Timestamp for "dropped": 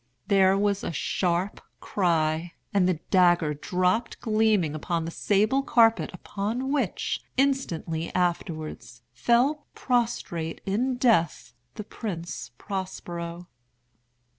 3.53-4.19